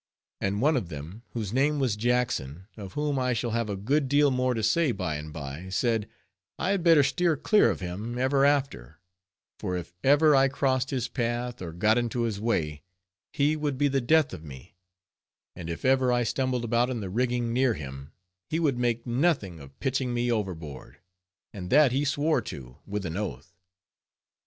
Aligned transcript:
And 0.39 0.63
one 0.63 0.75
of 0.77 0.89
them, 0.89 1.21
whose 1.33 1.53
name 1.53 1.77
was 1.77 1.95
Jackson, 1.95 2.65
of 2.75 2.93
whom 2.93 3.19
I 3.19 3.33
shall 3.33 3.51
have 3.51 3.69
a 3.69 3.75
good 3.75 4.09
deal 4.09 4.31
more 4.31 4.55
to 4.55 4.63
say 4.63 4.91
by 4.91 5.15
and 5.17 5.31
by, 5.31 5.69
said, 5.69 6.09
I 6.57 6.71
had 6.71 6.83
better 6.83 7.03
steer 7.03 7.37
clear 7.37 7.69
of 7.69 7.81
him 7.81 8.17
ever 8.17 8.43
after, 8.43 8.97
for 9.59 9.77
if 9.77 9.93
ever 10.03 10.35
I 10.35 10.47
crossed 10.47 10.89
his 10.89 11.07
path, 11.07 11.61
or 11.61 11.71
got 11.71 11.99
into 11.99 12.21
his 12.21 12.39
way, 12.41 12.81
he 13.31 13.55
would 13.55 13.77
be 13.77 13.87
the 13.87 14.01
death 14.01 14.33
of 14.33 14.43
me, 14.43 14.73
and 15.55 15.69
if 15.69 15.85
ever 15.85 16.11
I 16.11 16.23
stumbled 16.23 16.65
about 16.65 16.89
in 16.89 16.99
the 16.99 17.09
rigging 17.11 17.53
near 17.53 17.75
him, 17.75 18.11
he 18.49 18.59
would 18.59 18.79
make 18.79 19.05
nothing 19.05 19.59
of 19.59 19.79
pitching 19.79 20.15
me 20.15 20.31
overboard; 20.31 20.97
and 21.53 21.69
that 21.69 21.91
he 21.91 22.05
swore 22.05 22.41
too, 22.41 22.77
with 22.87 23.05
an 23.05 23.17
oath. 23.17 23.53